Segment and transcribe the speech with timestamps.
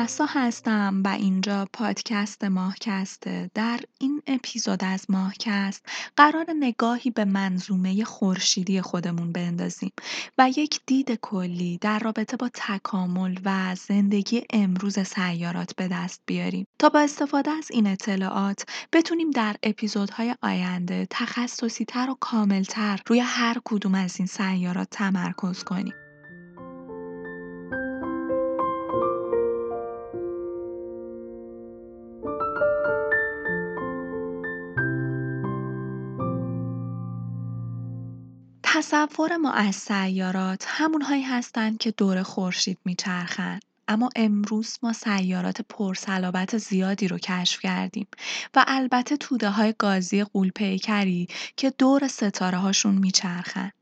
[0.00, 3.50] محسا هستم و اینجا پادکست ماهکسته.
[3.54, 5.86] در این اپیزود از ماهکست
[6.16, 9.92] قرار نگاهی به منظومه خورشیدی خودمون بندازیم
[10.38, 16.66] و یک دید کلی در رابطه با تکامل و زندگی امروز سیارات به دست بیاریم.
[16.78, 23.20] تا با استفاده از این اطلاعات بتونیم در اپیزودهای آینده تخصصی تر و کاملتر روی
[23.20, 25.94] هر کدوم از این سیارات تمرکز کنیم.
[38.80, 46.58] تصور ما از سیارات همونهایی هستند که دور خورشید میچرخند اما امروز ما سیارات پرصلابت
[46.58, 48.06] زیادی رو کشف کردیم
[48.54, 53.72] و البته توده های گازی قولپیکری که دور ستاره هاشون میچرخند.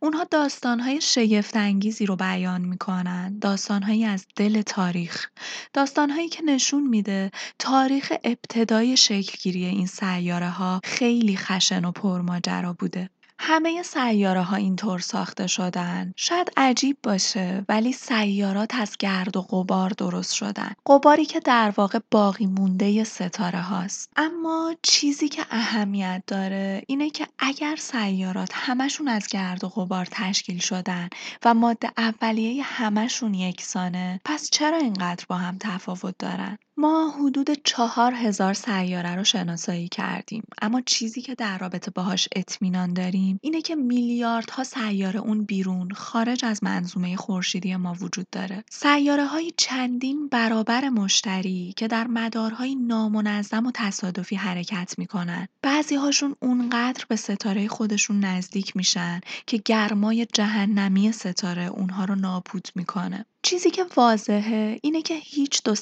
[0.00, 5.30] اونها داستانهای شگفت انگیزی رو بیان می‌کنن داستانهایی از دل تاریخ
[5.72, 13.10] داستانهایی که نشون میده تاریخ ابتدای شکلگیری این سیاره ها خیلی خشن و پرماجرا بوده
[13.38, 13.82] همه
[14.24, 16.12] ها اینطور ساخته شدن.
[16.16, 20.72] شاید عجیب باشه ولی سیارات از گرد و غبار درست شدن.
[20.86, 24.10] غباری که در واقع باقی مونده ستاره هاست.
[24.16, 30.58] اما چیزی که اهمیت داره اینه که اگر سیارات همشون از گرد و غبار تشکیل
[30.58, 31.08] شدن
[31.44, 38.14] و ماده اولیه همشون یکسانه پس چرا اینقدر با هم تفاوت دارن؟ ما حدود چهار
[38.14, 40.42] هزار سیاره رو شناسایی کردیم.
[40.62, 46.44] اما چیزی که در رابطه باهاش اطمینان داریم اینه که میلیاردها سیاره اون بیرون خارج
[46.44, 48.64] از منظومه خورشیدی ما وجود داره.
[48.70, 55.48] سیاره های چندین برابر مشتری که در مدارهای نامنظم و تصادفی حرکت می‌کنن.
[55.62, 62.68] بعضی هاشون اونقدر به ستاره خودشون نزدیک میشن که گرمای جهنمی ستاره اونها رو نابود
[62.74, 63.26] می‌کنه.
[63.44, 65.74] چیزی که واضحه اینه که هیچ دو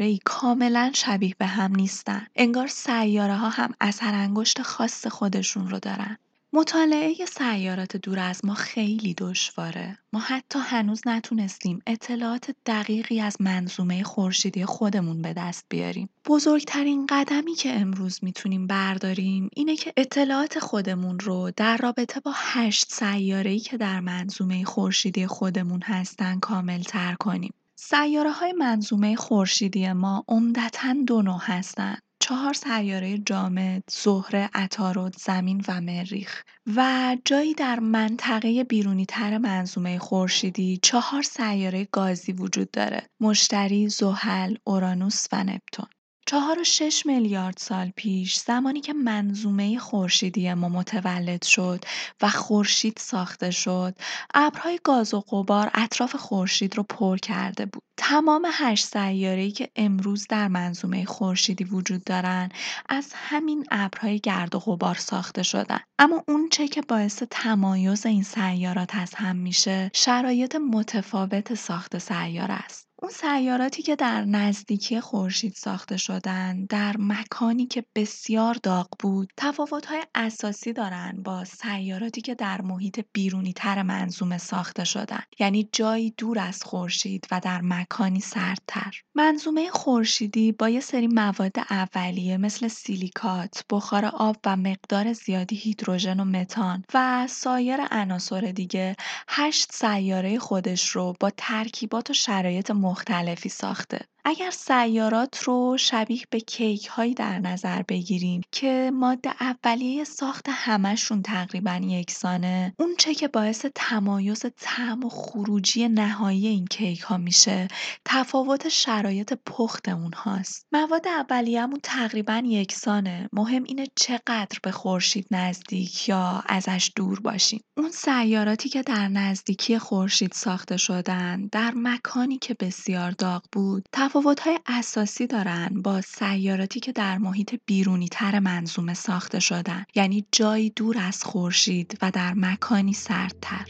[0.00, 2.26] ای کاملا شبیه به هم نیستن.
[2.36, 6.18] انگار سیاره ها هم اثر انگشت خاص خودشون رو دارن.
[6.54, 9.98] مطالعه سیارات دور از ما خیلی دشواره.
[10.12, 16.08] ما حتی هنوز نتونستیم اطلاعات دقیقی از منظومه خورشیدی خودمون به دست بیاریم.
[16.26, 22.92] بزرگترین قدمی که امروز می‌تونیم برداریم اینه که اطلاعات خودمون رو در رابطه با هشت
[22.92, 27.54] سیاره‌ای که در منظومه خورشیدی خودمون هستن کاملتر کنیم.
[27.76, 32.02] سیاره های منظومه خورشیدی ما عمدتا دو نوع هستند.
[32.22, 36.44] چهار سیاره جامد، زهره، عطارد، زمین و مریخ
[36.76, 43.06] و جایی در منطقه بیرونی تر منظومه خورشیدی چهار سیاره گازی وجود داره.
[43.20, 45.86] مشتری، زحل، اورانوس و نپتون.
[46.32, 51.84] چهار و شش میلیارد سال پیش زمانی که منظومه خورشیدی ما متولد شد
[52.22, 53.94] و خورشید ساخته شد
[54.34, 57.82] ابرهای گاز و غبار اطراف خورشید رو پر کرده بود.
[57.96, 62.48] تمام هشت سیاره‌ای که امروز در منظومه خورشیدی وجود دارن
[62.88, 65.80] از همین ابرهای گرد و غبار ساخته شدن.
[65.98, 72.54] اما اون چه که باعث تمایز این سیارات از هم میشه شرایط متفاوت ساخت سیاره
[72.54, 72.91] است.
[73.02, 80.02] اون سیاراتی که در نزدیکی خورشید ساخته شدن در مکانی که بسیار داغ بود تفاوت‌های
[80.14, 85.22] اساسی دارن با سیاراتی که در محیط بیرونی تر منظومه ساخته شدن.
[85.38, 89.02] یعنی جایی دور از خورشید و در مکانی سردتر.
[89.14, 96.20] منظومه خورشیدی با یه سری مواد اولیه مثل سیلیکات بخار آب و مقدار زیادی هیدروژن
[96.20, 98.96] و متان و سایر عناصر دیگه
[99.28, 104.00] هشت سیاره خودش رو با ترکیبات و شرایط مختلفی ساخته.
[104.24, 111.22] اگر سیارات رو شبیه به کیک هایی در نظر بگیریم که ماده اولیه ساخت همشون
[111.22, 117.68] تقریبا یکسانه اون چه که باعث تمایز طعم و خروجی نهایی این کیک ها میشه
[118.04, 123.28] تفاوت شرایط پخت اونهاست مواد اولیه‌مون تقریبا یکسانه.
[123.32, 127.60] مهم اینه چقدر به خورشید نزدیک یا ازش دور باشیم.
[127.76, 134.58] اون سیاراتی که در نزدیکی خورشید ساخته شدن در مکانی که بسیار داغ بود تفاوت‌های
[134.66, 141.24] اساسی دارن با سیاراتی که در محیط بیرونی‌تر منظومه ساخته شدن یعنی جایی دور از
[141.24, 143.66] خورشید و در مکانی سردتر.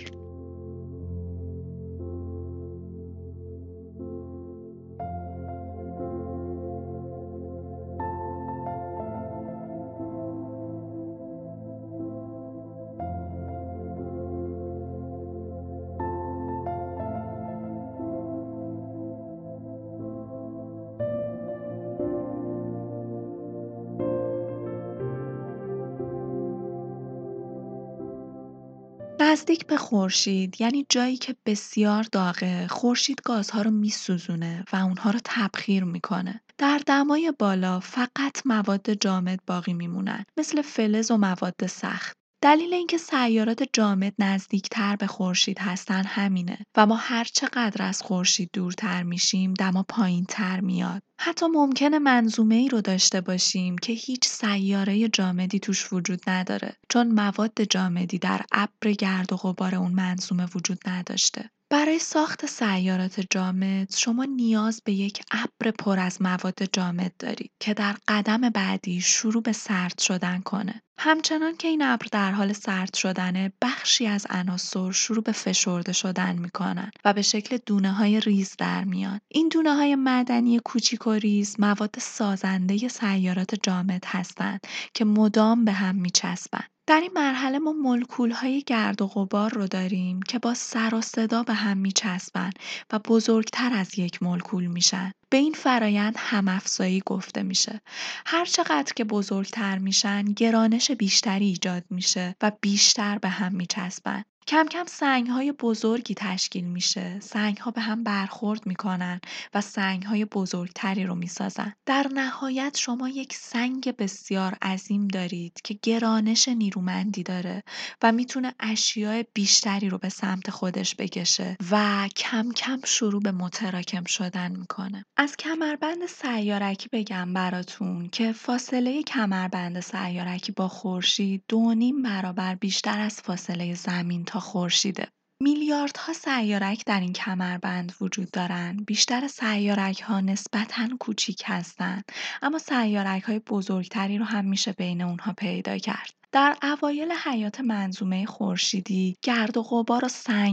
[29.32, 35.18] نزدیک به خورشید یعنی جایی که بسیار داغه خورشید گازها رو میسوزونه و اونها رو
[35.24, 36.40] تبخیر می‌کنه.
[36.58, 42.16] در دمای بالا فقط مواد جامد باقی میمونن مثل فلز و مواد سخت.
[42.42, 48.50] دلیل اینکه سیارات جامد نزدیکتر به خورشید هستن همینه و ما هر چقدر از خورشید
[48.52, 49.86] دورتر میشیم دما
[50.28, 51.02] تر میاد.
[51.24, 57.06] حتی ممکنه منظومه ای رو داشته باشیم که هیچ سیاره جامدی توش وجود نداره چون
[57.06, 63.94] مواد جامدی در ابر گرد و غبار اون منظومه وجود نداشته برای ساخت سیارات جامد
[63.96, 69.42] شما نیاز به یک ابر پر از مواد جامد دارید که در قدم بعدی شروع
[69.42, 70.82] به سرد شدن کنه.
[70.98, 76.38] همچنان که این ابر در حال سرد شدنه بخشی از عناصر شروع به فشرده شدن
[76.38, 79.20] می‌کنن و به شکل دونه های ریز در میان.
[79.28, 84.60] این دونه های معدنی کوچیک و ریز مواد سازنده سیارات جامد هستند
[84.94, 86.64] که مدام به هم میچسبن.
[86.86, 87.98] در این مرحله ما
[88.34, 92.50] های گرد و غبار رو داریم که با سر و صدا به هم میچسبن
[92.92, 95.12] و بزرگتر از یک مولکول میشن.
[95.30, 97.80] به این فرایند همافزایی گفته میشه.
[98.26, 104.24] هر چقدر که بزرگتر میشن گرانش بیشتری ایجاد میشه و بیشتر به هم میچسبن.
[104.46, 104.86] کم کم
[105.26, 107.20] های بزرگی تشکیل میشه.
[107.60, 109.20] ها به هم برخورد می‌کنن
[109.54, 109.62] و
[110.06, 111.72] های بزرگتری رو می‌سازن.
[111.86, 117.62] در نهایت شما یک سنگ بسیار عظیم دارید که گرانش نیرومندی داره
[118.02, 124.04] و می‌تونه اشیاء بیشتری رو به سمت خودش بکشه و کم کم شروع به متراکم
[124.04, 125.04] شدن می‌کنه.
[125.16, 133.00] از کمربند سیارکی بگم براتون که فاصله کمربند سیارکی با خورشید دو نیم برابر بیشتر
[133.00, 135.08] از فاصله زمین تا خورشیده.
[135.42, 138.86] میلیاردها سیارک در این کمربند وجود دارند.
[138.86, 142.04] بیشتر سیارک ها نسبتا کوچیک هستند
[142.42, 146.21] اما سیارک های بزرگتری رو هم میشه بین اونها پیدا کرد.
[146.32, 150.08] در اوایل حیات منظومه خورشیدی گرد و غبار و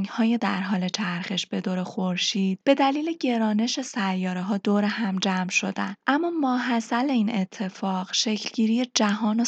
[0.09, 5.95] های در حال چرخش به دور خورشید به دلیل گرانش ها دور هم جمع شدند.
[6.07, 9.45] اما ماحصل این اتفاق شکلگیری جهان و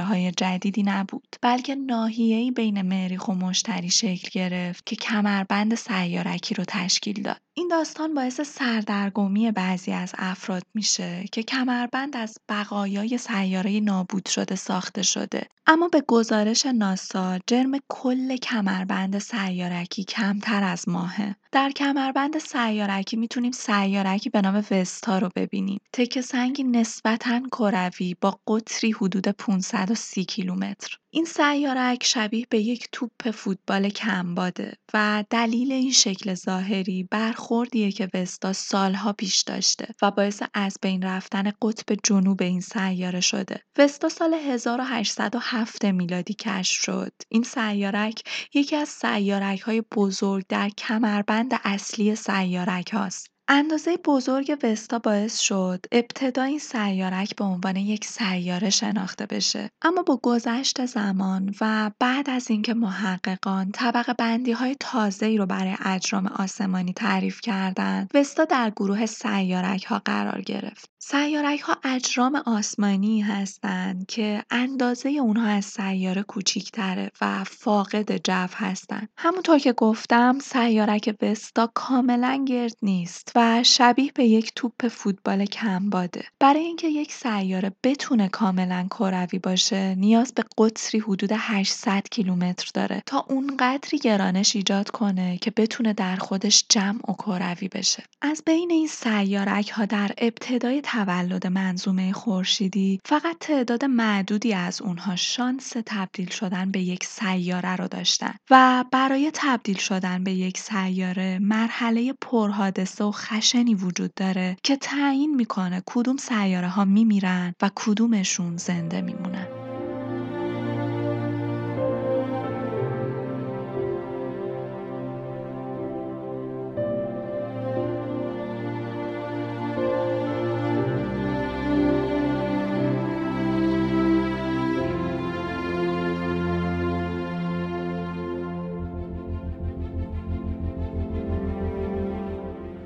[0.00, 6.64] های جدیدی نبود بلکه ناحیه‌ای بین مریخ و مشتری شکل گرفت که کمربند سیارکی رو
[6.68, 7.43] تشکیل داد.
[7.56, 14.54] این داستان باعث سردرگمی بعضی از افراد میشه که کمربند از بقایای سیاره نابود شده
[14.54, 15.46] ساخته شده.
[15.66, 21.36] اما به گزارش ناسا جرم کل کمربند سیارکی کمتر از ماهه.
[21.52, 25.80] در کمربند سیارکی می‌تونیم سیارکی به نام وستا رو ببینیم.
[25.92, 30.98] تکه سنگی نسبتا کروی با قطری حدود 530 کیلومتر.
[31.14, 38.08] این سیارک شبیه به یک توپ فوتبال کمباده و دلیل این شکل ظاهری برخوردیه که
[38.14, 43.62] وستا سالها پیش داشته و باعث از بین رفتن قطب جنوب این سیاره شده.
[43.78, 47.12] وستا سال 1807 میلادی کشف شد.
[47.28, 48.22] این سیارک
[48.54, 53.33] یکی از سیارک های بزرگ در کمربند اصلی سیارک هاست.
[53.48, 59.70] اندازه بزرگ وستا باعث شد ابتدا این سیارک به عنوان یک سیاره شناخته بشه.
[59.82, 65.46] اما با گذشت زمان و بعد از اینکه محققان طبقه بندی های تازه ای رو
[65.46, 70.93] برای اجرام آسمانی تعریف کردند وستا در گروه سیارک ها قرار گرفت.
[71.06, 79.08] سیارک ها اجرام آسمانی هستند که اندازه اونها از سیاره کوچیکتره و فاقد جو هستند.
[79.16, 86.24] همونطور که گفتم سیارک وستا کاملا گرد نیست و شبیه به یک توپ فوتبال کمباده.
[86.40, 93.02] برای اینکه یک سیاره بتونه کاملا کروی باشه نیاز به قطری حدود 800 کیلومتر داره
[93.06, 98.02] تا اونقدری گرانش ایجاد کنه که بتونه در خودش جمع و کروی بشه.
[98.22, 105.16] از بین این سیارک ها در ابتدای تولد منظومه خورشیدی فقط تعداد معدودی از اونها
[105.16, 111.38] شانس تبدیل شدن به یک سیاره رو داشتن و برای تبدیل شدن به یک سیاره
[111.38, 118.56] مرحله پرحادثه و خشنی وجود داره که تعیین می‌کنه کدوم سیاره ها میمیرن و کدومشون
[118.56, 119.63] زنده میمونن.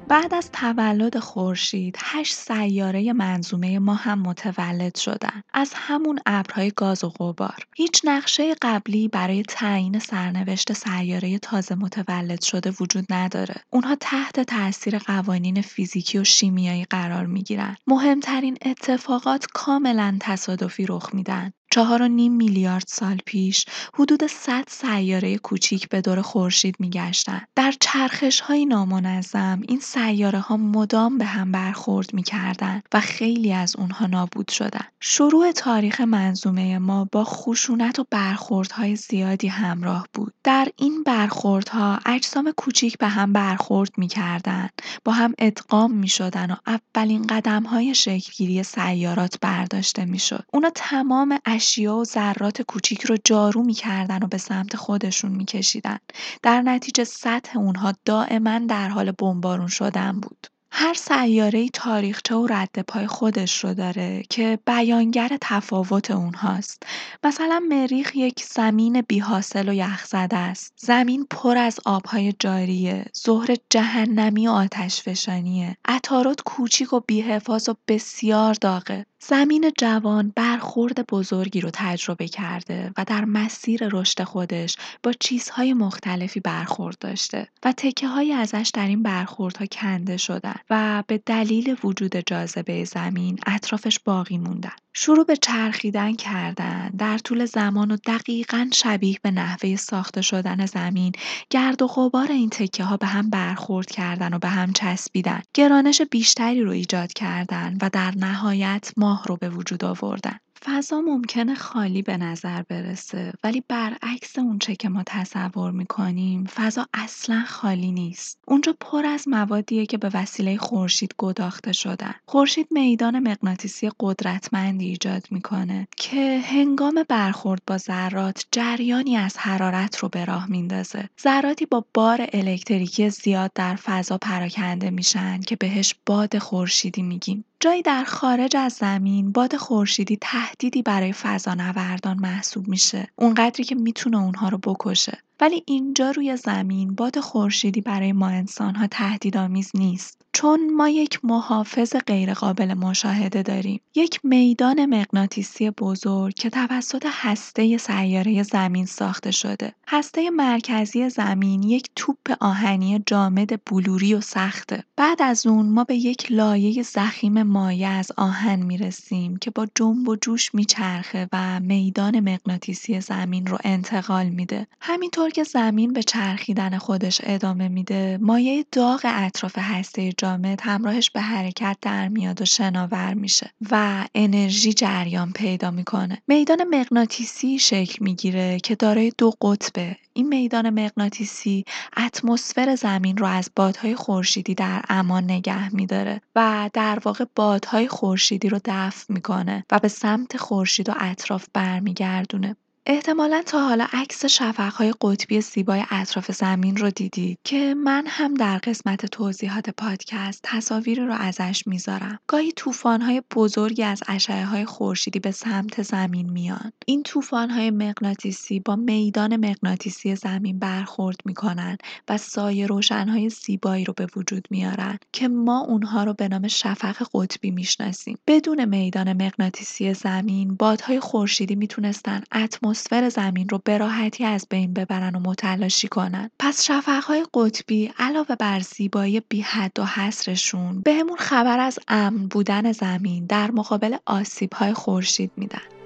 [0.09, 5.43] بعد از تولد خورشید هشت سیاره منظومه ما هم متولد شدن.
[5.55, 7.57] از همون ابرهای گاز و غبار.
[7.77, 13.55] هیچ نقشه قبلی برای تعیین سرنوشت سیاره تازه متولد شده وجود نداره.
[13.71, 17.77] اونها تحت تاثیر قوانین فیزیکی و شیمیایی قرار می‌گیرن.
[17.87, 21.53] مهمترین اتفاقات کاملا تصادفی رخ میدن.
[21.71, 27.49] چهار و نیم میلیارد سال پیش حدود 100 سیاره کوچیک به دور خورشید میگشتند.
[27.57, 33.77] در چرخش های نامنظم این سیاره ها مدام به هم برخورد می‌کردند و خیلی از
[33.77, 34.85] اونها نابود شدن.
[35.01, 40.35] شروع تاریخ منظومه ما با خشونت و برخوردهای زیادی همراه بود.
[40.45, 44.73] در این برخوردها اجسام کوچیک به هم برخورد می‌کردند،
[45.05, 50.45] با هم ادغام می‌شدن و اولین قدم های شکلگیری سیارات برداشته می‌شد.
[50.53, 55.99] اونا تمام اشیا و ذرات کوچیک رو جارو می‌کردن و به سمت خودشون میکشیدن.
[56.43, 60.47] در نتیجه سطح اونها دائما در حال بمبارون شدن بود.
[60.71, 66.83] هر سیاره‌ای تاریخچه و ردپای خودش رو داره که بیانگر تفاوت اونهاست.
[67.25, 70.73] مثلا مریخ یک زمین بی‌حاصل و یخزده است.
[70.77, 73.05] زمین پر از آبهای جاریه.
[73.13, 75.77] زهره جهنمی و آتشفشانیه.
[75.85, 79.07] عطارد کوچیک و بی‌حفاظ و بسیار داغه.
[79.21, 86.41] زمین جوان برخورد بزرگی رو تجربه کرده و در مسیر رشد خودش با چیزهای مختلفی
[86.41, 92.85] برخورد داشته و هایی ازش در این برخوردها کنده شدن و به دلیل وجود جاذبه
[92.85, 94.73] زمین اطرافش باقی موندن.
[95.01, 101.13] شروع به چرخیدن کردن در طول زمان و دقیقا شبیه به نحوه ساخته شدن زمین
[101.51, 106.03] گرد و غبار این تکه ها به هم برخورد کردن و به هم چسبیدن گرانش
[106.03, 110.39] بیشتری رو ایجاد کردن و در نهایت ماه رو به وجود آوردن.
[110.65, 117.45] فضا ممکنه خالی به نظر برسه ولی برعکس اونچه که ما تصور می‌کنیم فضا اصلا
[117.47, 118.39] خالی نیست.
[118.47, 122.15] اونجا پر از موادیه که به وسیله خورشید گداخته شدن.
[122.27, 130.09] خورشید میدان مغناطیسی قدرتمندی ایجاد می‌کنه که هنگام برخورد با ذرات جریانی از حرارت رو
[130.09, 131.09] به راه میندازه.
[131.23, 137.45] ذراتی با بار الکتریکی زیاد در فضا پراکنده میشن که بهش باد خورشیدی میگیم.
[137.61, 140.17] جایی در خارج از زمین باد خورشیدی
[140.49, 143.09] تهدیدی برای فضانوردان محسوب میشه.
[143.17, 145.19] اونقدری که می‌تونه اونها رو بکشه.
[145.41, 150.19] ولی اینجا روی زمین باد خورشیدی برای ما انسانها تهدیدآمیز نیست.
[150.33, 153.81] چون ما یک محافظ غیرقابل مشاهده داریم.
[153.95, 159.75] یک میدان مغناطیسی بزرگ که توسط هسته سیاره زمین ساخته شده.
[159.89, 164.85] هسته مرکزی زمین یک توپ آهنی جامد بلوری و سخته.
[164.97, 170.09] بعد از اون ما به یک لایه زخیم مایع از آهن می‌رسیم که با جنب
[170.09, 174.67] و جوش میچرخه و میدان مغناطیسی زمین رو انتقال میده.
[174.81, 181.21] همینطور که زمین به چرخیدن خودش ادامه میده مایع داغ اطراف هسته جامد همراهش به
[181.21, 186.23] حرکت در میاد و شناور میشه و انرژی جریان پیدا می‌کنه.
[186.29, 189.97] میدان مغناطیسی شکل می‌گیره که دارای دو قطبه.
[190.13, 191.65] این میدان مغناطیسی
[191.97, 198.49] اتمسفر زمین رو از بادهای خورشیدی در امان نگه میداره و در واقع بادهای خورشیدی
[198.49, 202.57] رو دفع می‌کنه و به سمت خورشید و اطراف برمیگردونه.
[202.91, 208.59] احتمالا تا حالا عکس شفقهای قطبی زیبای اطراف زمین رو دیدید که من هم در
[208.59, 212.19] قسمت توضیحات پادکست تصاویری رو ازش می‌ذارم.
[212.27, 216.73] گاهی طوفان‌های بزرگی از های خورشیدی به سمت زمین میان.
[216.87, 221.79] این طوفان‌های مغناطیسی با میدان مغناطیسی زمین برخورد می‌کنن
[222.09, 227.07] و سایه روشنهای زیبایی رو به وجود میارن که ما اونها رو به نام شفق
[227.15, 228.19] قطبی می‌شناسیم.
[228.27, 234.73] بدون میدان مغناطیسی زمین بادهای خورشیدی می‌تونستن اتمسفر اتمسفر زمین رو به راحتی از بین
[234.73, 236.31] ببرن و متلاشی کنن.
[236.39, 242.73] پس شفقهای قطبی علاوه بر زیبایی بی حد و حصرشون بهمون خبر از امن بودن
[242.73, 245.78] زمین در مقابل آسیبهای خورشید میدن.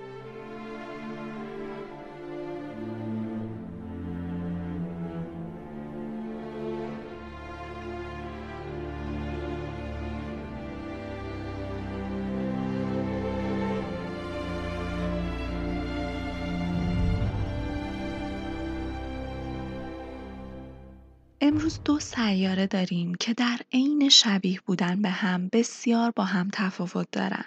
[21.73, 27.07] امروز دو سیاره داریم که در عین شبیه بودن به هم بسیار با هم تفاوت
[27.13, 27.45] دارن.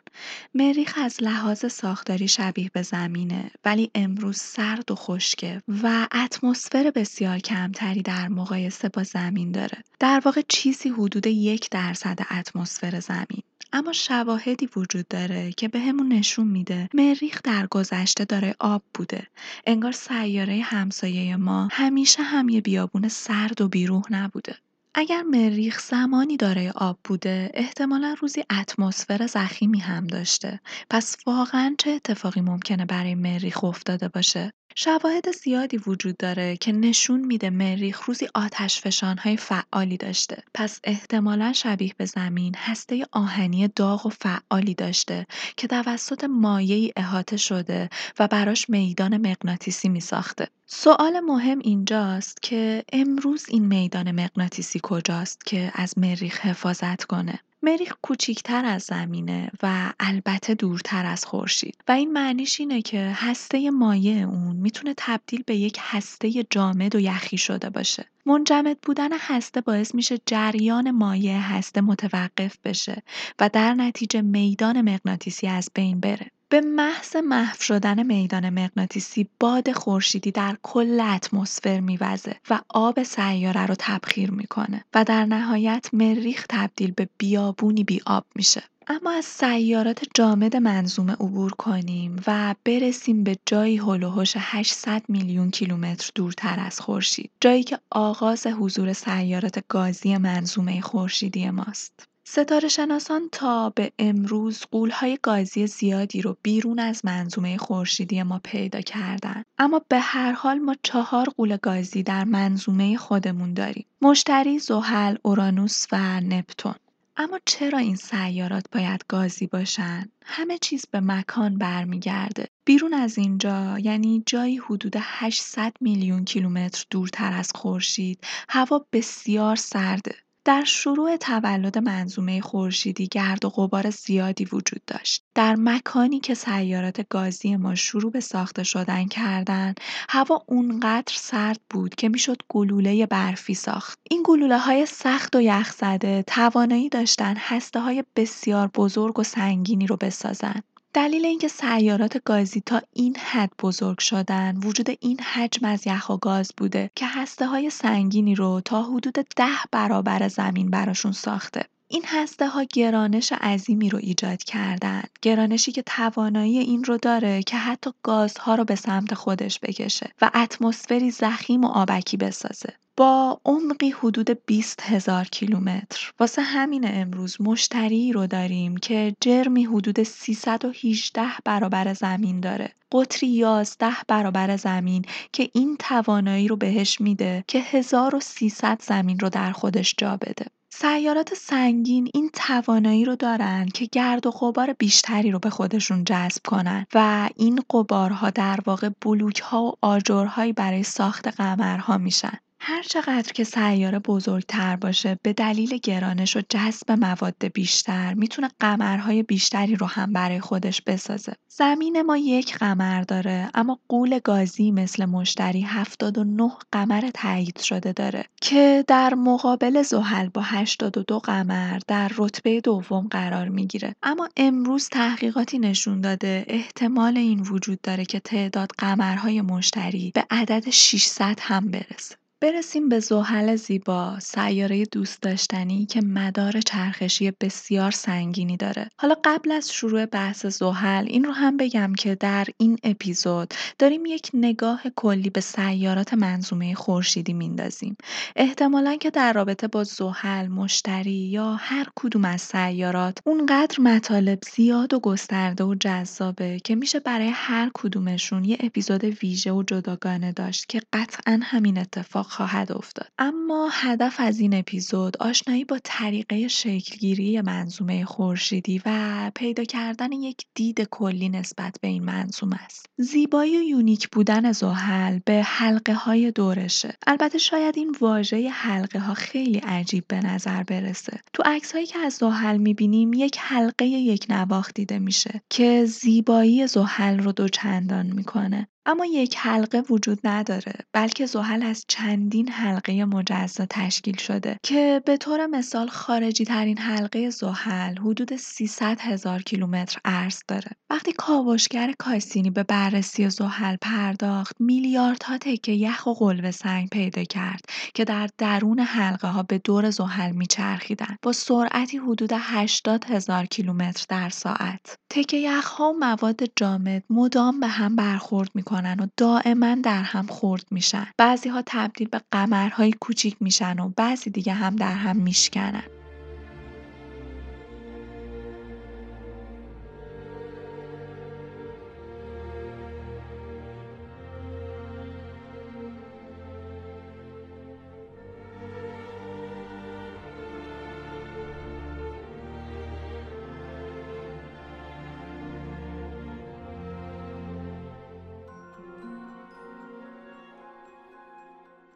[0.54, 7.40] مریخ از لحاظ ساختاری شبیه به زمینه ولی امروز سرد و خشکه و اتمسفر بسیار
[7.40, 9.78] کمتری در مقایسه با زمین داره.
[10.00, 13.44] در واقع چیزی حدود یک درصد اتمسفر زمین.
[13.76, 19.28] اما شواهدی وجود داره که بهمون نشون میده مریخ در گذشته داره آب بوده.
[19.68, 24.56] انگار سیاره همسایه ما همیشه هم یه بیابون سرد و بیروح نبوده.
[24.98, 30.60] اگر مریخ زمانی دارای آب بوده، احتمالا روزی اتمسفر ضخیمی هم داشته.
[30.90, 37.20] پس واقعا چه اتفاقی ممکنه برای مریخ افتاده باشه؟ شواهد زیادی وجود داره که نشون
[37.20, 40.44] میده مریخ روزی آتشفشان‌های فعالی داشته.
[40.54, 45.26] پس احتمالا شبیه به زمین هسته آهنی داغ و فعالی داشته
[45.58, 50.48] که توسط مایعی احاطه شده و براش میدان مغناطیسی می ساخته.
[50.68, 57.94] سوال مهم اینجاست که امروز این میدان مغناطیسی کجاست که از مریخ حفاظت کنه؟ مریخ
[58.02, 64.28] کوچیکتر از زمینه و البته دورتر از خورشید و این معنیش اینه که هسته مایع
[64.28, 68.06] اون می‌تونه تبدیل به یک هسته جامد و یخی شده باشه.
[68.26, 73.04] منجمد بودن هسته باعث میشه جریان مایع هسته متوقف بشه
[73.40, 76.32] و در نتیجه میدان مغناطیسی از بین بره.
[76.56, 83.66] به محض محو شدن میدان مغناطیسی باد خورشیدی در کل اتمسفر میوزه و آب سیاره
[83.66, 88.64] رو تبخیر می‌کنه و در نهایت مریخ تبدیل به بیابونی بی آب میشه.
[88.88, 96.12] اما از سیارات جامد منظومه عبور کنیم و برسیم به جایی هلوهوش 800 میلیون کیلومتر
[96.16, 102.15] دورتر از خورشید جایی که آغاز حضور سیارات گازی منظومه خورشیدی ماست.
[102.28, 108.82] ستاره شناسان تا به امروز قولهای گازی زیادی رو بیرون از منظومه خورشیدی ما پیدا
[108.82, 115.16] کردن اما به هر حال ما چهار قول گازی در منظومه خودمون داریم مشتری، زحل،
[115.24, 116.76] اورانوس و نپتون
[117.18, 122.48] اما چرا این سیارات باید گازی باشن؟ همه چیز به مکان برمیگرده.
[122.66, 130.16] بیرون از اینجا یعنی جایی حدود 800 میلیون کیلومتر دورتر از خورشید هوا بسیار سرده.
[130.46, 135.24] در شروع تولد منظومه خورشیدی گرد و غبار زیادی وجود داشت.
[135.36, 139.74] در مکانی که سیارات گازی ما شروع به ساخته شدن کردن،
[140.10, 144.00] هوا اونقدر سرد بود که می‌شد گلوله برفی ساخت.
[144.10, 149.98] این گلوله های سخت و یخزده توانایی داشتن هسته های بسیار بزرگ و سنگینی رو
[149.98, 150.62] بسازن.
[150.96, 156.18] دلیل اینکه سیارات گازی تا این حد بزرگ شدن وجود این حجم از یخ و
[156.18, 161.62] گاز بوده که هسته های سنگینی رو تا حدود ده برابر زمین براشون ساخته.
[161.88, 165.04] این هسته ها گرانش عظیمی رو ایجاد کردن.
[165.22, 170.32] گرانشی که توانایی این رو داره که حتی گازها رو به سمت خودش بکشه و
[170.36, 172.74] اتمسفری زخیم و آبکی بسازه.
[172.98, 176.12] با عمقی حدود 20 هزار کیلومتر.
[176.20, 182.72] واسه همین امروز مشتری رو داریم که جرمی حدود 318 برابر زمین داره.
[182.92, 189.52] قطری 11 برابر زمین که این توانایی رو بهش میده که 1300 زمین رو در
[189.52, 190.46] خودش جا بده.
[190.70, 196.42] سیارات سنگین این توانایی رو دارن که گرد و غبار بیشتری رو به خودشون جذب
[196.48, 202.38] کنن و این غبارها در واقع بلوک ها و آجرهایی برای ساخت قمرها میشن.
[202.68, 209.24] هر چقدر که سیاره بزرگتر باشه به دلیل گرانش و جذب مواد بیشتر می‌تونه قمرهای
[209.24, 211.36] بیشتری رو هم برای خودش بسازه.
[211.48, 218.26] زمین ما یک قمر داره اما قول گازی مثل مشتری 79 قمر تایید شده داره
[218.42, 223.96] که در مقابل زحل با 82 قمر در رتبه دوم قرار می‌گیره.
[224.04, 230.70] اما امروز تحقیقاتی نشون داده احتمال این وجود داره که تعداد قمرهای مشتری به عدد
[230.70, 232.16] 600 هم برسه.
[232.46, 238.90] برسیم به زحل زیبا، سیاره دوست داشتنی که مدار چرخشی بسیار سنگینی داره.
[238.98, 244.06] حالا قبل از شروع بحث زحل این رو هم بگم که در این اپیزود داریم
[244.06, 247.98] یک نگاه کلی به سیارات منظومه خورشیدی میندازیم.
[248.36, 254.94] احتمالا که در رابطه با زحل، مشتری یا هر کدوم از سیارات اونقدر مطالب زیاد
[254.94, 260.70] و گسترده و جذابه که میشه برای هر کدومشون یه اپیزود ویژه و جداگانه داشت
[260.70, 263.08] که قطعا همین اتفاق خواهد افتاد.
[263.18, 270.46] اما هدف از این اپیزود آشنایی با طریقه شکلگیری منظومه خورشیدی و پیدا کردن یک
[270.56, 272.86] دید کلی نسبت به این منظومه است.
[272.98, 276.98] زیبایی و یونیک بودن زحل به حلقه های دورشه.
[277.08, 281.20] البته شاید این واژه حلقه ها خیلی عجیب به نظر برسه.
[281.34, 286.68] تو عکس هایی که از زحل می‌بینیم یک حلقه یک نواخت دیده میشه که زیبایی
[286.68, 288.68] زحل رو دوچندان می‌کنه.
[288.88, 295.18] اما یک حلقه وجود نداره بلکه زحل از چندین حلقه مجزا تشکیل شده که به
[295.18, 300.72] طور مثال خارجی ترین حلقه زحل حدود 300 هزار کیلومتر عرض داره.
[300.90, 307.66] وقتی کاوشگر کاسینی به بررسی زحل پرداخت میلیاردها تکه یخ و قلوه سنگ پیدا کرد
[307.94, 314.06] که در درون حلقه ها به دور زحل میچرخیدند با سرعتی حدود 80 هزار کیلومتر
[314.10, 314.98] در ساعت.
[315.10, 320.04] تکه یخ ها و مواد جامد مدام به هم برخورد می‌کنن می‌کنن و دائما در
[320.04, 321.08] هم خورد میشن.
[321.18, 325.84] بعضی ها تبدیل به قمرهای کوچیک میشن و بعضی دیگه هم در هم میشکنن.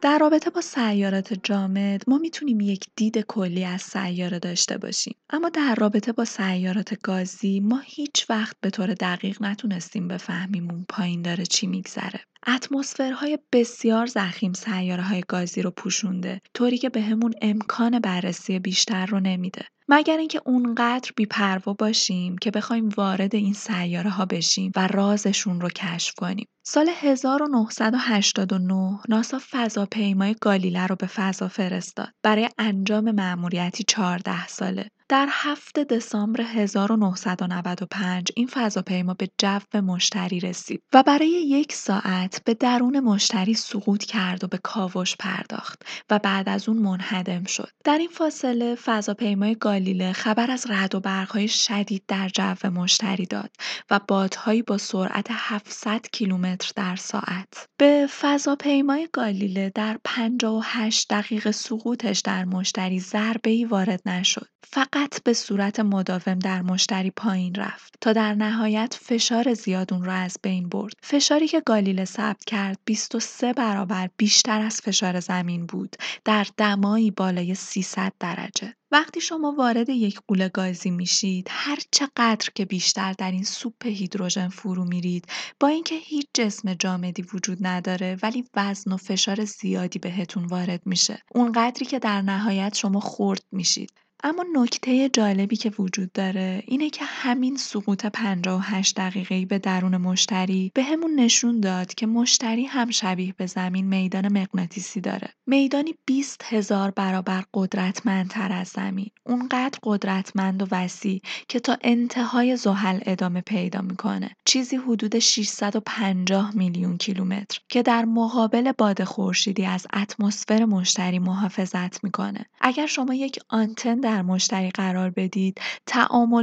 [0.02, 5.14] در رابطه با سیارات جامد ما می‌تونیم یک دید کلی از سیاره داشته باشیم.
[5.30, 10.86] اما در رابطه با سیارات گازی ما هیچ وقت به طور دقیق نتونستیم بفهمیم اون
[10.88, 12.20] پایین داره چی میگذره.
[12.46, 19.20] اتمسفرهای بسیار زخیم سیاره های گازی رو پوشونده طوری که بهمون امکان بررسی بیشتر رو
[19.20, 19.64] نمیده.
[19.92, 25.68] مگر اینکه اونقدر بیپروا باشیم که بخوایم وارد این سیاره ها بشیم و رازشون رو
[25.68, 26.46] کشف کنیم.
[26.66, 34.90] سال 1989 ناسا فضاپیمای گالیله رو به فضا فرستاد برای انجام مأموریتی 14 ساله.
[35.10, 42.54] در 7 دسامبر 1995 این فضاپیما به جو مشتری رسید و برای یک ساعت به
[42.54, 47.68] درون مشتری سقوط کرد و به کاوش پرداخت و بعد از اون منهدم شد.
[47.84, 49.79] در این فاصله فضاپیمای گالیله
[50.12, 53.50] خبر از رعد و برق‌های شدید در جو مشتری داد
[53.90, 57.66] و بادهایی با سرعت 700 کیلومتر در ساعت.
[57.78, 64.48] به فضاپیمای گالیله در 58 دقیقه سقوطش در مشتری ضربه‌ای وارد نشد.
[64.72, 70.12] فقط به صورت مداوم در مشتری پایین رفت تا در نهایت فشار زیاد اون را
[70.12, 70.92] از بین برد.
[71.02, 77.54] فشاری که گالیله ثبت کرد 23 برابر بیشتر از فشار زمین بود در دمایی بالای
[77.54, 78.74] 300 درجه.
[78.92, 84.48] وقتی شما وارد یک قوله گازی میشید هر چقدر که بیشتر در این سوپ هیدروژن
[84.48, 85.26] فرو میرید
[85.60, 91.22] با اینکه هیچ جسم جامدی وجود نداره ولی وزن و فشار زیادی بهتون وارد میشه.
[91.34, 93.92] اونقدری که در نهایت شما خورد میشید.
[94.22, 100.72] اما نکته جالبی که وجود داره اینه که همین سقوط 58 دقیقه‌ای به درون مشتری
[100.74, 105.28] به همون نشون داد که مشتری هم شبیه به زمین میدان مغناطیسی داره.
[105.46, 109.10] میدانی 20 هزار برابر قدرتمندتر از زمین.
[109.26, 114.30] اونقدر قدرتمند و وسیع که تا انتهای زحل ادامه پیدا می‌کنه.
[114.44, 122.46] چیزی حدود 650 میلیون کیلومتر که در مقابل باد خورشیدی از اتمسفر مشتری محافظت می‌کنه.
[122.60, 125.60] اگر شما یک آنتن در مشتری قرار بدید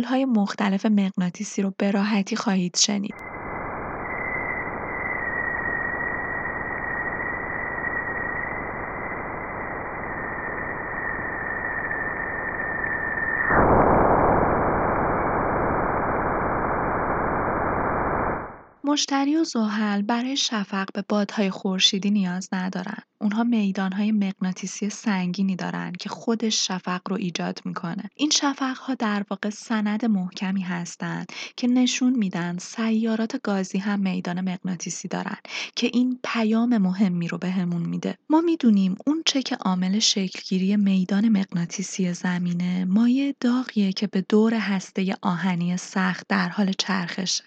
[0.06, 3.24] های مختلف مغناطیسی رو به راحتی خواهید شنید.
[18.98, 22.98] مشتری و زحل برای شفق به بادهای خورشیدی نیاز ندارن.
[23.20, 28.10] اونها میدانهای مغناطیسی سنگینی دارن که خودش شفق رو ایجاد می‌کنه.
[28.16, 35.08] این شفقها در واقع سند محکمی هستند که نشون میدن سیارات گازی هم میدان مغناطیسی
[35.08, 35.38] دارن
[35.76, 38.18] که این پیام مهمی رو بهمون به میده.
[38.30, 44.54] ما می‌دونیم اون چه که عامل شکلگیری میدان مغناطیسی زمینه مایه داغیه که به دور
[44.54, 47.44] هسته آهنی سخت در حال چرخشه.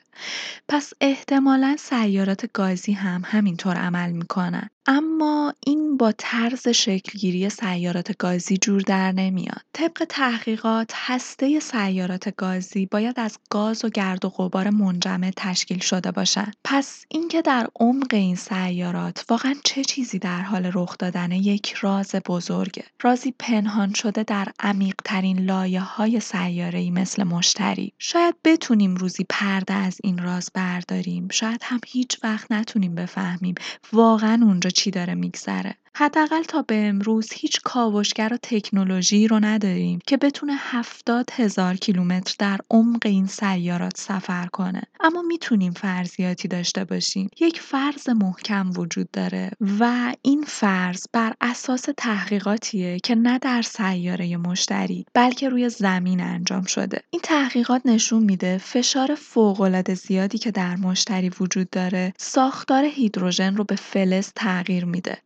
[0.69, 4.71] پس احتمالا سیارات گازی هم همینطور عمل می‌کنن.
[4.93, 9.61] اما این با طرز شکلگیری سیارات گازی جور در نمیاد.
[9.73, 16.11] طبق تحقیقات هسته سیارات گازی باید از گاز و گرد و غبار منجمد تشکیل شده
[16.11, 16.57] باشند.
[16.65, 22.15] پس اینکه در عمق این سیارات واقعا چه چیزی در حال رخ دادن یک راز
[22.27, 22.85] بزرگه.
[23.03, 27.93] رازی پنهان شده در عمیقترین لایه های سیاره مثل مشتری.
[27.99, 31.29] شاید بتونیم روزی پرده از این راز برداریم.
[31.33, 33.55] شاید هم هیچ وقت نتونیم بفهمیم
[33.93, 35.80] واقعا اونجا چی داره میگذره.
[35.97, 42.35] حداقل تا به امروز هیچ کاوشگر و تکنولوژی رو نداریم که بتونه هفتاد هزار کیلومتر
[42.39, 44.83] در عمق این سیارات سفر کنه.
[45.01, 47.31] اما می‌تونیم فرضیاتی داشته باشیم.
[47.41, 49.51] یک فرض محکم وجود داره
[49.81, 56.65] و این فرض بر اساس تحقیقاتیه که نه در سیاره مشتری بلکه روی زمین انجام
[56.65, 57.03] شده.
[57.11, 59.61] این تحقیقات نشون میده فشار فوق
[59.95, 65.19] زیادی که در مشتری وجود داره ساختار هیدروژن رو به فلز تغییر میده.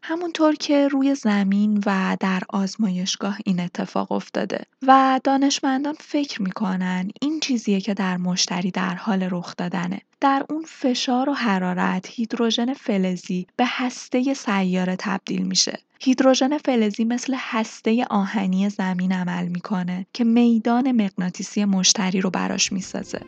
[0.55, 7.41] همونطور که روی زمین و در آزمایشگاه این اتفاق افتاده و دانشمندان فکر می‌کنن این
[7.41, 10.01] چیزیه که در مشتری در حال رخ دادنه.
[10.21, 15.79] در اون فشار و حرارت هیدروژن فلزی به هسته سیاره تبدیل میشه.
[16.01, 23.21] هیدروژن فلزی مثل هسته آهنی زمین عمل می‌کنه که میدان مغناطیسی مشتری رو براش می‌سازه.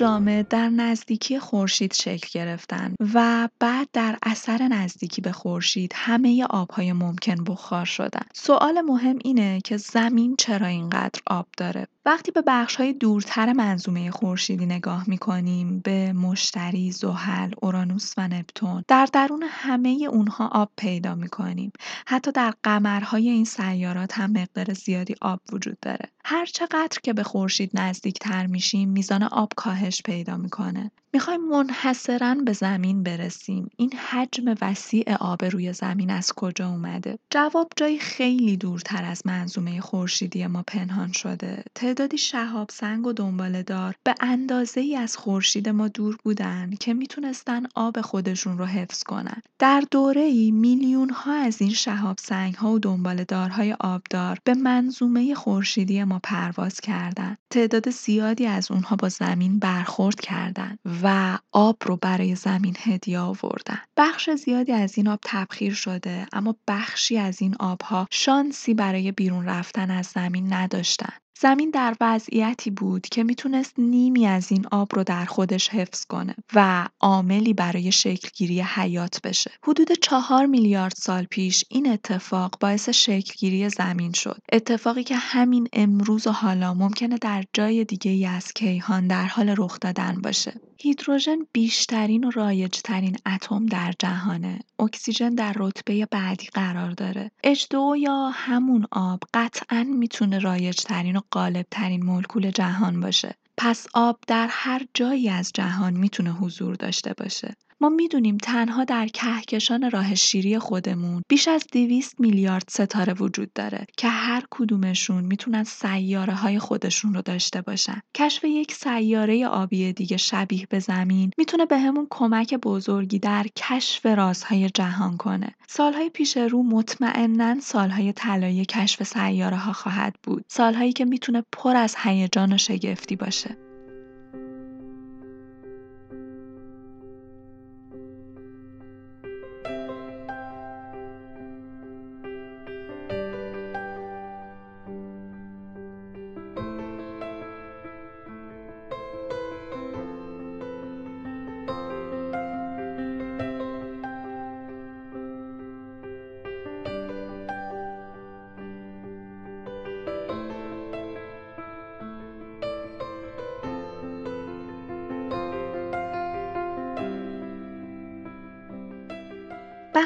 [0.00, 7.44] در نزدیکی خورشید شکل گرفتن و بعد در اثر نزدیکی به خورشید همه آبهای ممکن
[7.44, 8.22] بخار شدن.
[8.34, 14.66] سوال مهم اینه که زمین چرا اینقدر آب داره؟ وقتی به های دورتر منظومه خورشیدی
[14.66, 21.72] نگاه می‌کنیم، به مشتری، زحل، اورانوس و نپتون، در درون همه اونها آب پیدا می‌کنیم.
[22.06, 26.08] حتی در قمرهای این سیارات هم مقدار زیادی آب وجود داره.
[26.24, 30.90] هر چقدر که به خورشید نزدیکتر میشیم، میزان آب کاهش پیدا می‌کنه.
[31.12, 33.70] می‌خوایم منحصرا به زمین برسیم.
[33.76, 39.80] این حجم وسیع آب روی زمین از کجا اومده؟ جواب جایی خیلی دورتر از منظومه
[39.80, 41.64] خورشیدی ما پنهان شده.
[41.90, 47.62] تعدادی شهاب سنگ و دار به اندازه ای از خورشید ما دور بودن که می‌تونستن
[47.74, 49.42] آب خودشون رو حفظ کنن.
[49.58, 55.34] در دوره ای میلیون ها از این شهاب سنگ ها و دارهای آبدار به منظومه
[55.34, 57.38] خورشیدی ما پرواز کردند.
[57.50, 63.78] تعداد زیادی از اونها با زمین برخورد کردند و آب رو برای زمین هدیه آوردن.
[63.96, 69.44] بخش زیادی از این آب تبخیر شده اما بخشی از این آبها شانسی برای بیرون
[69.44, 71.12] رفتن از زمین نداشتن.
[71.42, 76.34] زمین در وضعیتی بود که می‌تونست نیمی از این آب رو در خودش حفظ کنه
[76.54, 79.50] و عاملی برای شکلگیری حیات بشه.
[79.62, 84.38] حدود چهار میلیارد سال پیش این اتفاق باعث شکلگیری زمین شد.
[84.52, 89.54] اتفاقی که همین امروز و حالا ممکنه در جای دیگه ای از کیهان در حال
[89.58, 90.69] رخ دادن باشه.
[90.82, 94.58] هیدروژن بیشترین و رایجترین اتم در جهانه.
[94.78, 97.30] اکسیژن در رتبه بعدی قرار داره.
[97.46, 97.66] h
[97.98, 103.34] یا همون آب قطعا می‌تونه رایجترین و غالبترین مولکول جهان باشه.
[103.56, 107.56] پس آب در هر جایی از جهان می‌تونه حضور داشته باشه.
[107.82, 113.86] ما می‌دونیم تنها در کهکشان راه شیری خودمون بیش از 200 میلیارد ستاره وجود داره
[113.96, 118.00] که هر کدومشون می‌تونن سیاره های خودشون رو داشته باشن.
[118.14, 124.06] کشف یک سیاره آبی دیگه شبیه به زمین می‌تونه به همون کمک بزرگی در کشف
[124.06, 125.54] رازهای جهان کنه.
[125.68, 130.44] سالهای پیش رو مطمئنا سالهای طلایی کشف سیاره ها خواهد بود.
[130.48, 133.69] سالهایی که می‌تونه پر از هیجان و شگفتی باشه.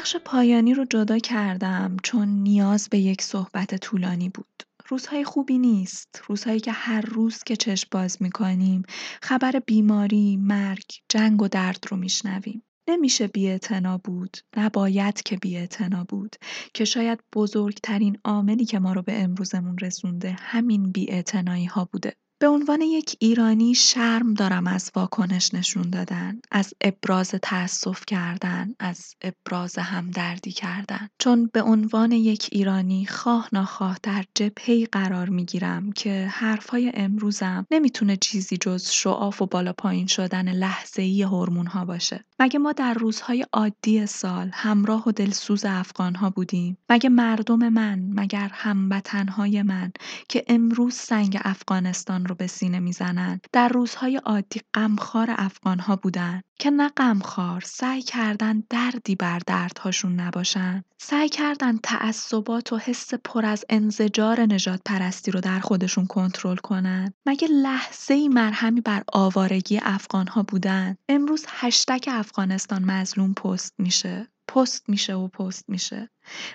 [0.05, 4.63] بخش پایانی رو جدا کردم چون نیاز به یک صحبت طولانی بود.
[4.87, 6.21] روزهای خوبی نیست.
[6.27, 8.83] روزهایی که هر روز که چشم باز می‌کنیم
[9.21, 12.63] خبر بیماری، مرگ، جنگ و درد رو میشنویم.
[12.89, 16.35] نمیشه بی‌اعتنا بود، نباید که بی‌اعتنا بود
[16.73, 22.13] که شاید بزرگترین عاملی که ما رو به امروزمون رسونده همین بی‌اعتنایی ها بوده.
[22.39, 29.15] به عنوان یک ایرانی شرم دارم از واکنش نشون دادن، از ابراز تأسف کردن، از
[29.21, 31.07] ابراز همدردی کردن.
[31.19, 38.17] چون به عنوان یک ایرانی خواه ناخواه در جبهه‌ای قرار می‌گیرم که حرفهای امروزم نمی‌تونه
[38.17, 42.25] چیزی جز شعاف و بالا پایین شدن لحظه‌ای ها باشه.
[42.39, 48.49] مگه ما در روزهای عادی سال همراه و دلسوز افغانها بودیم؟ مگه مردم من، مگر
[48.53, 49.91] هموطنهای من
[50.29, 56.69] که امروز سنگ افغانستان رو به سینه می‌زنن در روزهای عادی غمخوار افغانها بودن که
[56.69, 63.65] نه غمخوار سعی کردن دردی بر دردهاشون نباشن سعی کردن تعصبات و حس پر از
[63.69, 70.43] انزجار نجات پرستی رو در خودشون کنترل کنن مگه لحظه ای مرهمی بر آوارگی افغانها
[70.43, 74.27] بودن امروز هشتگ افغانستان مظلوم پست میشه.
[74.47, 76.09] پست میشه و پست میشه.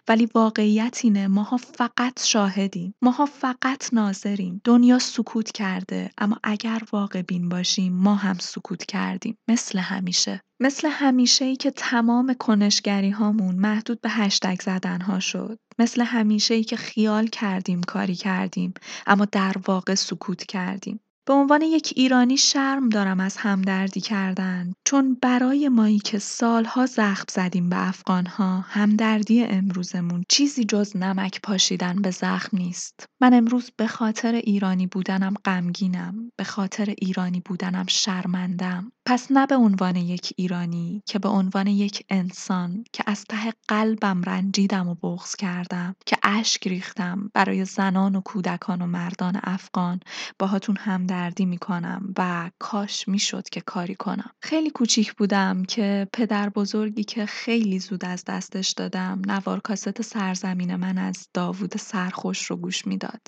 [0.09, 4.61] ولی واقعیت اینه ماها فقط شاهدیم ماها فقط ناظریم.
[4.65, 9.39] دنیا سکوت کرده اما اگر واقع بین باشیم ما هم سکوت کردیم.
[9.49, 10.41] مثل همیشه.
[10.61, 15.59] مثل همیشه ای که تمام کنشگری هامون محدود به هشتگ زدن ها شد.
[15.79, 18.75] مثل همیشه ای که خیال کردیم کاری کردیم
[19.07, 21.01] اما در واقع سکوت کردیم.
[21.27, 27.25] به عنوان یک ایرانی شرم دارم از همدردی کردن چون برای مایی که سالها زخم
[27.31, 33.07] زدیم به افغانها همدردی امروزمون چیزی جز نمک پاشیدن به زخم نیست.
[33.21, 39.57] من امروز به خاطر ایرانی بودنم غمگینم به خاطر ایرانی بودنم شرمندم پس نه به
[39.57, 45.37] عنوان یک ایرانی که به عنوان یک انسان که از ته قلبم رنجیدم و بغض
[45.37, 50.01] کردم که اشک ریختم برای زنان و کودکان و مردان افغان.
[50.39, 56.49] باهاتون هم جهاندردی می‌کنم و کاش می‌شد که کاری کنم خیلی کوچیک بودم که پدر
[56.49, 62.57] بزرگی که خیلی زود از دستش دادم نوار کاست سرزمین من از داوود سرخوش رو
[62.57, 63.21] گوش می‌داد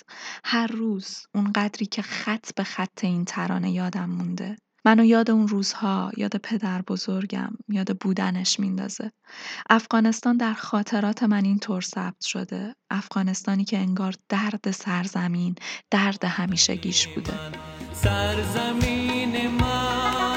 [0.45, 5.49] هر روز اون قدری که خط به خط این ترانه یادم مونده منو یاد اون
[5.49, 9.13] روزها، یاد پدر بزرگم، یاد بودنش میندازه.
[9.71, 12.75] افغانستان در خاطرات من اینطور ثبت شده.
[12.91, 15.55] افغانستانی که انگار درد سرزمین،
[15.91, 17.72] درد همیشگیش بوده.
[17.95, 20.37] سرزمین من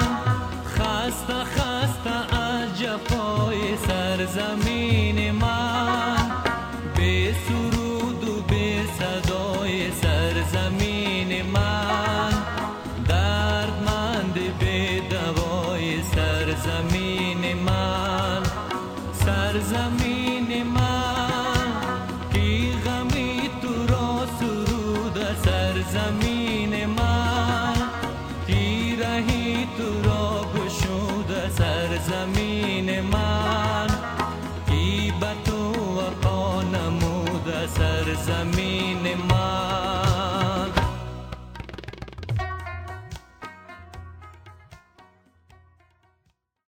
[0.66, 4.65] خسته خسته از جفای سرزمین.